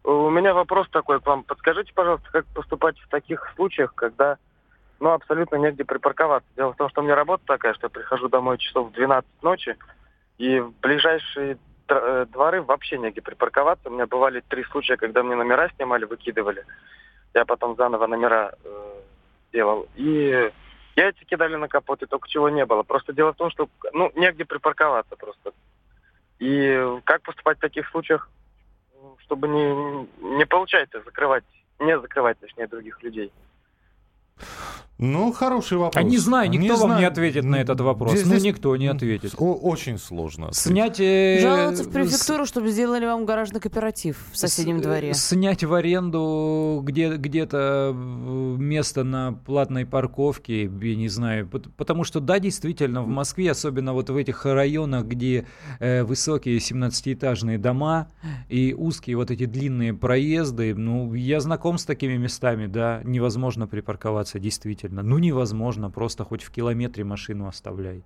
[0.03, 1.43] У меня вопрос такой к вам.
[1.43, 4.37] Подскажите, пожалуйста, как поступать в таких случаях, когда
[4.99, 6.49] ну, абсолютно негде припарковаться.
[6.55, 9.29] Дело в том, что у меня работа такая, что я прихожу домой часов в 12
[9.41, 9.77] ночи,
[10.37, 11.57] и в ближайшие
[11.89, 13.89] Э, дворы вообще негде припарковаться.
[13.89, 16.65] У меня бывали три случая, когда мне номера снимали, выкидывали.
[17.33, 19.01] Я потом заново номера э,
[19.53, 19.87] делал.
[19.95, 20.51] И
[20.95, 22.83] яйца кидали на капот, и только чего не было.
[22.83, 25.53] Просто дело в том, что ну, негде припарковаться просто.
[26.39, 28.29] И как поступать в таких случаях,
[29.19, 31.45] чтобы не, не получается закрывать,
[31.79, 33.31] не закрывать, точнее, других людей?
[34.99, 36.01] Ну, хороший вопрос.
[36.01, 36.99] А не знаю, никто не вам знаю.
[37.01, 38.13] не ответит на этот вопрос.
[38.13, 39.33] Здесь, ну, никто не ответит.
[39.37, 40.53] Очень сложно.
[40.53, 40.99] Снять...
[40.99, 41.39] Э...
[41.41, 45.13] Жаловаться в префектуру, чтобы сделали вам гаражный кооператив в соседнем с, дворе.
[45.13, 51.49] Снять в аренду где- где-то место на платной парковке, я не знаю.
[51.49, 55.47] Потому что, да, действительно, в Москве, особенно вот в этих районах, где
[55.79, 58.07] э, высокие 17-этажные дома
[58.47, 64.22] и узкие вот эти длинные проезды, ну, я знаком с такими местами, да, невозможно припарковаться,
[64.31, 65.03] действительно действительно.
[65.03, 68.03] Ну, невозможно, просто хоть в километре машину оставляй.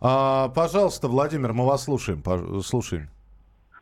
[0.00, 2.22] А, пожалуйста, Владимир, мы вас слушаем.
[2.62, 3.08] слушаем.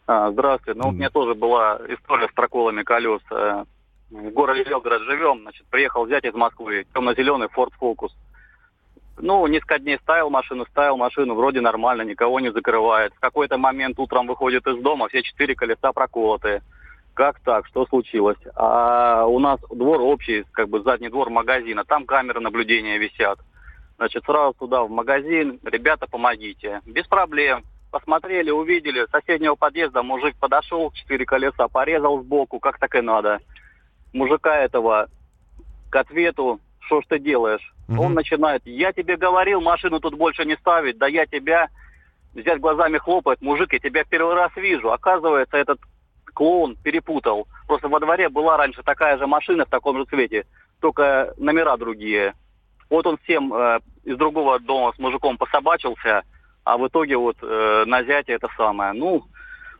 [0.06, 0.78] А, здравствуйте.
[0.78, 0.88] Ну, mm.
[0.88, 3.22] у меня тоже была история с проколами колес.
[3.30, 3.64] Э,
[4.10, 8.10] в городе Белгород живем, значит, приехал взять из Москвы темно-зеленый Ford Focus.
[9.18, 13.12] Ну, несколько дней ставил машину, ставил машину, вроде нормально, никого не закрывает.
[13.14, 16.62] В какой-то момент утром выходит из дома, все четыре колеса проколотые.
[17.20, 17.66] Как так?
[17.66, 18.38] Что случилось?
[18.56, 21.84] А у нас двор общий, как бы задний двор магазина.
[21.84, 23.38] Там камеры наблюдения висят.
[23.98, 25.60] Значит, сразу туда, в магазин.
[25.62, 26.80] Ребята, помогите.
[26.86, 27.62] Без проблем.
[27.90, 29.04] Посмотрели, увидели.
[29.04, 33.40] С соседнего подъезда мужик подошел, четыре колеса порезал сбоку, как так и надо.
[34.14, 35.08] Мужика этого
[35.90, 37.74] к ответу, что ж ты делаешь?
[37.90, 38.02] Угу.
[38.02, 41.68] Он начинает, я тебе говорил, машину тут больше не ставить, да я тебя
[42.32, 44.90] взять глазами хлопает, мужик, я тебя первый раз вижу.
[44.90, 45.80] Оказывается, этот
[46.34, 47.46] клоун перепутал.
[47.66, 50.46] Просто во дворе была раньше такая же машина в таком же цвете,
[50.80, 52.34] только номера другие.
[52.88, 56.22] Вот он всем э, из другого дома с мужиком пособачился,
[56.64, 58.92] а в итоге вот э, на зяте это самое.
[58.92, 59.24] Ну,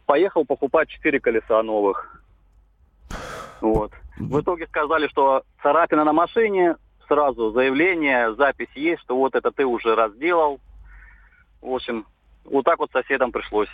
[0.06, 2.22] поехал покупать четыре колеса новых.
[3.60, 3.92] Вот.
[4.18, 6.76] В итоге сказали, что царапина на машине,
[7.08, 10.60] сразу заявление, запись есть, что вот это ты уже разделал.
[11.60, 12.06] В общем,
[12.44, 13.68] вот так вот соседам пришлось.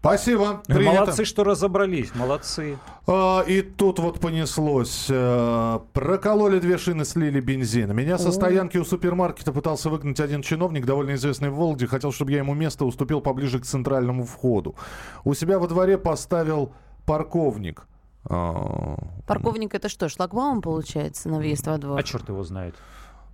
[0.00, 0.62] Спасибо.
[0.66, 1.00] Принято.
[1.00, 2.14] Молодцы, что разобрались.
[2.14, 2.78] Молодцы.
[3.08, 5.08] А, и тут вот понеслось.
[5.10, 7.94] А, прокололи две шины, слили бензин.
[7.94, 11.88] Меня со стоянки у супермаркета пытался выгнать один чиновник, довольно известный в Волге.
[11.88, 14.76] Хотел, чтобы я ему место уступил поближе к центральному входу.
[15.24, 16.72] У себя во дворе поставил
[17.04, 17.86] парковник.
[18.28, 21.98] А, Парковник это что, шлагбаум получается на въезд во двор?
[21.98, 22.74] А черт его знает.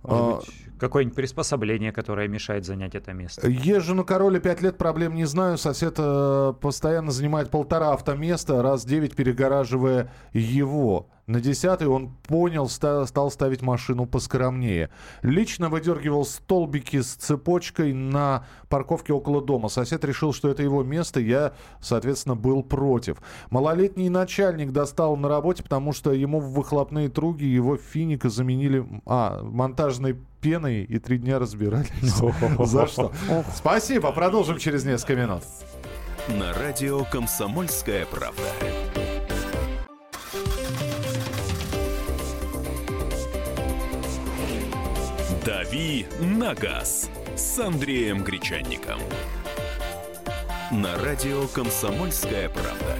[0.03, 3.47] Может быть, какое-нибудь приспособление, которое мешает занять это место.
[3.47, 5.57] Езжу на короле пять лет, проблем не знаю.
[5.57, 11.07] Сосед э, постоянно занимает полтора автоместа, раз девять перегораживая его.
[11.25, 14.89] На десятый он понял, стал ставить машину поскромнее.
[15.21, 19.69] Лично выдергивал столбики с цепочкой на парковке около дома.
[19.69, 21.21] Сосед решил, что это его место.
[21.21, 23.19] Я, соответственно, был против.
[23.49, 29.41] Малолетний начальник достал на работе, потому что ему в выхлопные труги его финика заменили а,
[29.43, 31.89] монтажной пеной и три дня разбирались.
[32.59, 33.13] За что?
[33.55, 34.11] Спасибо.
[34.11, 35.43] Продолжим через несколько минут.
[36.27, 38.43] На радио «Комсомольская правда».
[45.73, 48.99] «Дави на газ» с Андреем Гречанником.
[50.71, 52.95] На радио «Комсомольская правда».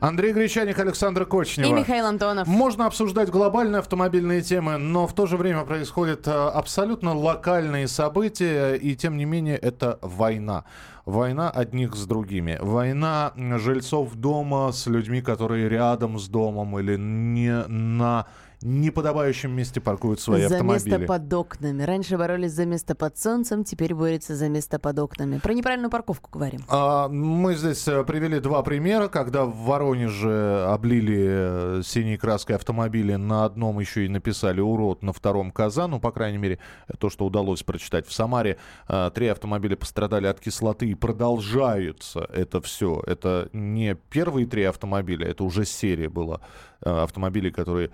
[0.00, 1.68] Андрей Гречаник, Александр Кочнева.
[1.68, 2.48] И Михаил Антонов.
[2.48, 8.74] Можно обсуждать глобальные автомобильные темы, но в то же время происходят э, абсолютно локальные события,
[8.74, 10.64] и тем не менее это война.
[11.06, 12.58] Война одних с другими.
[12.60, 18.26] Война жильцов дома с людьми, которые рядом с домом или не на
[18.64, 20.90] неподобающем месте паркуют свои за автомобили.
[20.90, 21.82] За место под окнами.
[21.82, 25.38] Раньше боролись за место под солнцем, теперь борются за место под окнами.
[25.38, 26.62] Про неправильную парковку говорим.
[26.68, 33.16] А, мы здесь э, привели два примера, когда в Воронеже облили э, синей краской автомобили,
[33.16, 36.58] на одном еще и написали «урод», на втором «коза», ну, по крайней мере,
[36.98, 38.06] то, что удалось прочитать.
[38.06, 38.56] В Самаре
[38.88, 43.02] а, три автомобиля пострадали от кислоты и продолжаются это все.
[43.06, 46.40] Это не первые три автомобиля, это уже серия была
[46.80, 47.90] автомобилей, которые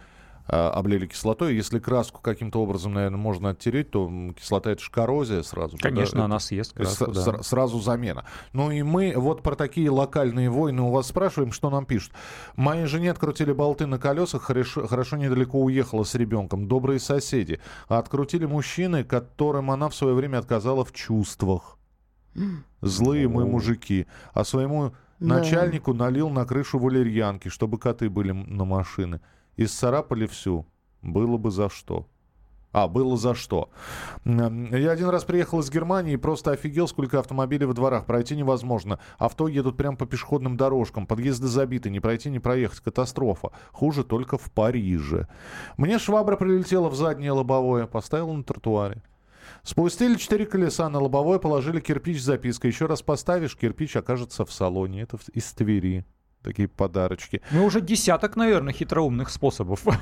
[0.47, 1.55] облили кислотой.
[1.55, 5.83] Если краску каким-то образом, наверное, можно оттереть, то кислота это же коррозия сразу же.
[5.83, 6.25] Конечно, да?
[6.25, 7.43] она съест краску, с- да.
[7.43, 8.25] Сразу замена.
[8.53, 12.13] Ну и мы вот про такие локальные войны у вас спрашиваем, что нам пишут.
[12.57, 16.67] Моей жене открутили болты на колесах, хорошо, хорошо недалеко уехала с ребенком.
[16.69, 17.61] Добрые соседи.
[17.89, 21.79] А открутили мужчины, которым она в свое время отказала в чувствах.
[22.81, 24.07] Злые мы мужики.
[24.33, 25.39] А своему да.
[25.39, 29.21] начальнику налил на крышу валерьянки, чтобы коты были на машины.
[29.61, 30.67] Исцарапали всю.
[31.03, 32.07] Было бы за что.
[32.73, 33.69] А, было за что.
[34.25, 38.07] Я один раз приехал из Германии и просто офигел, сколько автомобилей во дворах.
[38.07, 39.01] Пройти невозможно.
[39.19, 41.07] Авто едут прямо по пешеходным дорожкам.
[41.07, 41.91] Подъезды забиты.
[41.91, 42.81] Не пройти, не проехать.
[42.81, 43.51] Катастрофа.
[43.71, 45.29] Хуже только в Париже.
[45.77, 47.87] Мне швабра прилетела в заднее лобовое.
[47.87, 49.03] Поставила на тротуаре.
[49.63, 52.71] Спустили четыре колеса на лобовое, положили кирпич с запиской.
[52.71, 55.03] Еще раз поставишь, кирпич окажется в салоне.
[55.03, 56.07] Это из Твери
[56.43, 57.43] такие подарочки.
[57.51, 59.85] Ну, уже десяток, наверное, хитроумных способов.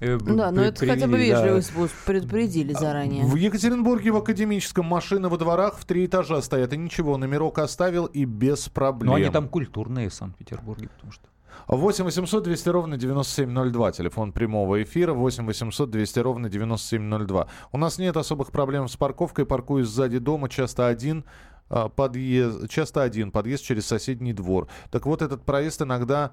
[0.00, 3.24] Э, да, но это хотя бы вежливый способ, предупредили а, заранее.
[3.24, 8.06] В Екатеринбурге в Академическом машины во дворах в три этажа стоят, и ничего, номерок оставил
[8.06, 9.10] и без проблем.
[9.10, 11.28] Но они там культурные в Санкт-Петербурге, потому что...
[11.66, 13.92] 8 800 200 ровно 9702.
[13.92, 17.48] Телефон прямого эфира 8 800 200 ровно 9702.
[17.72, 19.44] У нас нет особых проблем с парковкой.
[19.44, 21.24] Паркуюсь сзади дома, часто один.
[21.70, 24.68] А, подъезд, часто один, подъезд через соседний двор.
[24.90, 26.32] Так вот, этот проезд иногда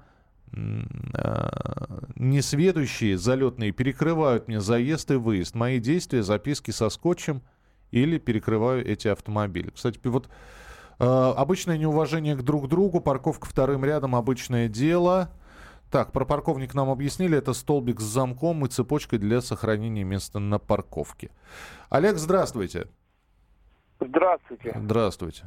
[1.14, 5.54] а, несведущие залетные перекрывают мне заезд и выезд.
[5.54, 7.42] Мои действия, записки со скотчем
[7.90, 9.70] или перекрываю эти автомобили.
[9.70, 10.28] Кстати, вот
[10.98, 15.30] э, обычное неуважение к друг другу, парковка вторым рядом обычное дело.
[15.90, 17.38] Так, про парковник нам объяснили.
[17.38, 21.30] Это столбик с замком и цепочкой для сохранения места на парковке.
[21.90, 22.88] Олег, здравствуйте.
[24.00, 24.72] Здравствуйте.
[24.74, 25.42] Здравствуйте.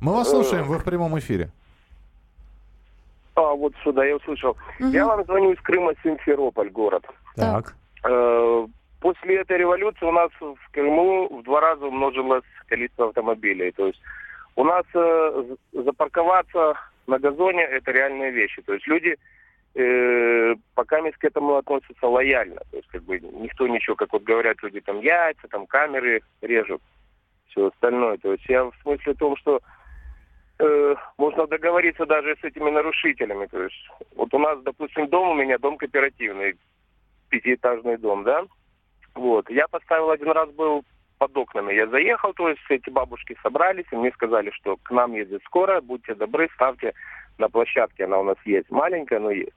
[0.00, 1.50] Мы вас слушаем, вы в прямом эфире.
[3.34, 4.56] А, вот сюда я услышал.
[4.80, 4.88] Угу.
[4.88, 7.04] Я вам звоню из Крыма, Симферополь, город.
[7.34, 7.74] Так.
[8.04, 8.66] Э,
[9.00, 13.72] после этой революции у нас в Крыму в два раза умножилось количество автомобилей.
[13.72, 14.00] То есть
[14.54, 16.74] у нас э, запарковаться
[17.06, 18.62] на газоне это реальные вещи.
[18.62, 19.16] То есть люди
[19.74, 22.60] э, пока к этому относятся лояльно.
[22.70, 26.80] То есть как бы никто ничего, как вот говорят люди, там яйца, там камеры режут
[27.56, 28.18] все остальное.
[28.18, 29.60] То есть я в смысле том, что
[30.58, 33.46] э, можно договориться даже с этими нарушителями.
[33.46, 36.56] То есть вот у нас, допустим, дом у меня, дом кооперативный,
[37.30, 38.44] пятиэтажный дом, да?
[39.14, 39.48] Вот.
[39.50, 40.84] Я поставил один раз был
[41.18, 41.72] под окнами.
[41.72, 45.80] Я заехал, то есть эти бабушки собрались, и мне сказали, что к нам едет скорая,
[45.80, 46.92] будьте добры, ставьте
[47.38, 49.56] на площадке, она у нас есть, маленькая, но есть.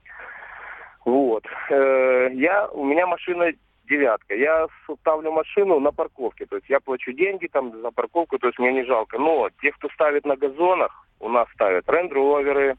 [1.04, 1.44] Вот.
[1.68, 3.52] Э, я, у меня машина
[3.90, 4.34] девятка.
[4.34, 4.66] Я
[5.00, 8.72] ставлю машину на парковке, то есть я плачу деньги там за парковку, то есть мне
[8.72, 9.18] не жалко.
[9.18, 12.76] Но те, кто ставит на газонах, у нас ставят Land Rover,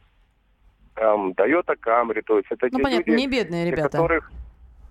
[0.95, 3.89] эм, Toyota Camry, то есть это ну, те понятно, люди, не бедные ребята.
[3.89, 4.31] Для которых,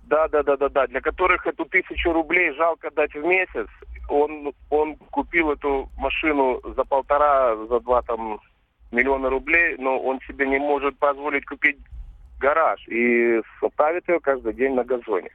[0.04, 3.66] да, да, да, да, да, для которых эту тысячу рублей жалко дать в месяц.
[4.08, 8.40] Он, он купил эту машину за полтора, за два там
[8.92, 11.78] миллиона рублей, но он себе не может позволить купить
[12.40, 13.40] гараж и
[13.72, 15.30] ставит ее каждый день на газоне.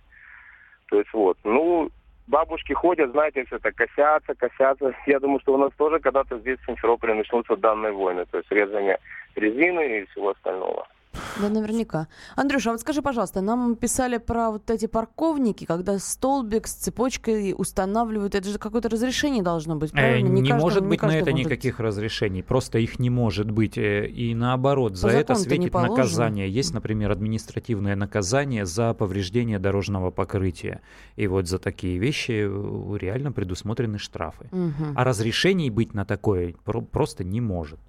[0.90, 1.90] То есть вот, ну,
[2.28, 4.96] бабушки ходят, знаете, все это косятся, косятся.
[5.08, 8.52] Я думаю, что у нас тоже когда-то здесь в Симферополе начнутся данные войны, то есть
[8.52, 9.00] резание
[9.36, 10.88] резины и всего остального.
[11.42, 12.08] Да, наверняка.
[12.36, 17.54] Андрюша, а вот скажи, пожалуйста, нам писали про вот эти парковники, когда столбик с цепочкой
[17.58, 18.36] устанавливают.
[18.36, 20.28] Это же какое-то разрешение должно быть, правильно?
[20.28, 21.46] Не, не каждому, может быть не на это может...
[21.46, 22.44] никаких разрешений.
[22.44, 23.78] Просто их не может быть.
[23.78, 26.50] Э, и наоборот, за это светит наказание.
[26.50, 30.82] Есть, например, административное наказание за повреждение дорожного покрытия.
[31.16, 34.48] И вот за такие вещи э, реально предусмотрены штрафы.
[34.52, 34.94] Угу.
[34.96, 36.54] А разрешений быть на такое
[36.92, 37.80] просто не может.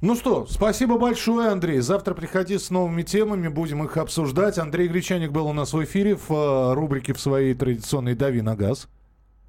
[0.00, 1.80] Ну что, спасибо большое, Андрей.
[1.80, 4.58] Завтра приходи с новыми темами, будем их обсуждать.
[4.58, 8.56] Андрей Гречаник был у нас в эфире в э, рубрике в своей традиционной «Дави на
[8.56, 8.88] газ».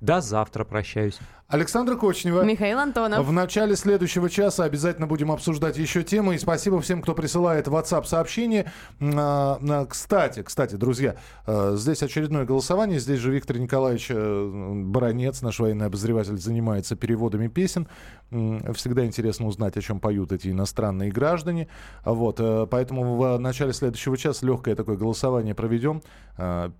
[0.02, 1.18] До завтра прощаюсь.
[1.54, 2.42] Александра Кочнева.
[2.42, 3.28] Михаил Антонов.
[3.28, 6.34] В начале следующего часа обязательно будем обсуждать еще темы.
[6.34, 8.72] И спасибо всем, кто присылает WhatsApp сообщение.
[9.00, 13.00] А, кстати, кстати, друзья, а, здесь очередное голосование.
[13.00, 17.88] Здесь же Виктор Николаевич э, Баранец, наш военный обозреватель, занимается переводами песен.
[18.32, 21.68] Всегда интересно узнать, о чем поют эти иностранные граждане.
[22.04, 26.02] Вот, э, поэтому в начале следующего часа легкое такое голосование проведем.
[26.40, 26.72] Э,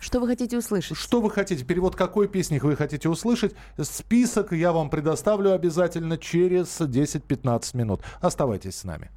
[0.00, 0.96] что вы хотите услышать?
[0.96, 1.64] Что вы хотите?
[1.64, 3.43] Перевод какой песни вы хотите услышать?
[3.44, 3.56] Услышать.
[3.80, 8.00] Список я вам предоставлю обязательно через 10-15 минут.
[8.20, 9.10] Оставайтесь с нами.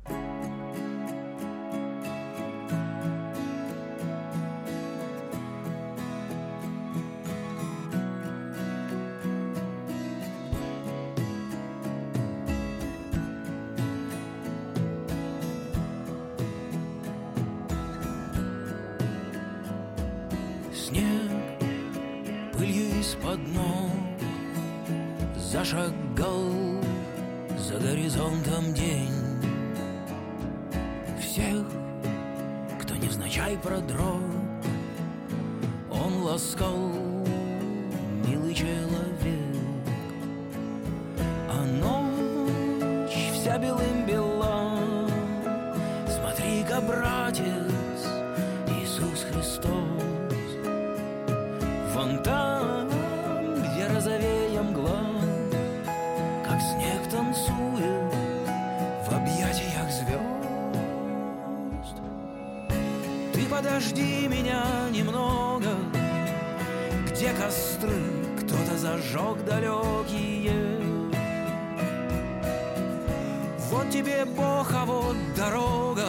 [52.07, 52.87] Он там,
[53.63, 55.03] где розовея мгла,
[56.45, 58.13] Как снег танцует
[59.05, 60.21] в объятиях звезд.
[63.33, 65.75] Ты подожди меня немного,
[67.11, 67.91] Где костры
[68.37, 70.77] кто-то зажег далекие.
[73.69, 76.07] Вот тебе Бог, а вот дорога,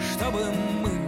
[0.00, 0.40] Чтобы
[0.82, 1.05] мы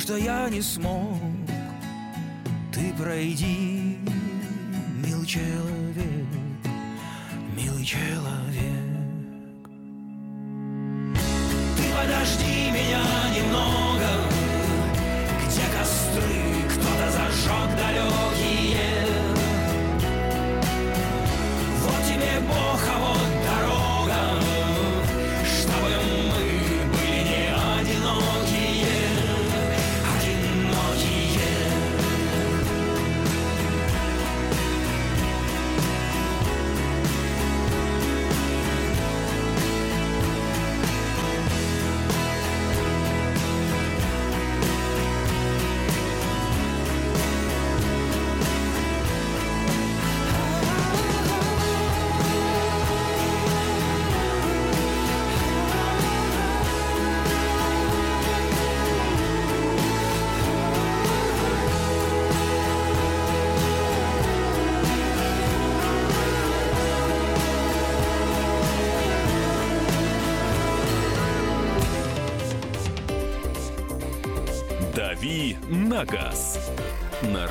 [0.00, 1.18] что я не смог,
[2.72, 3.98] ты пройди,
[5.06, 6.26] милый человек,
[7.54, 8.00] милый человек.
[11.76, 13.19] Ты подожди «Дави